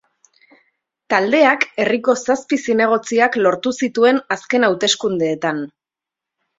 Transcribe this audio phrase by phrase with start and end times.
[1.13, 5.65] Taldeak herriko zazpi zinegotziak lortu zituen azken hauteskundeetan.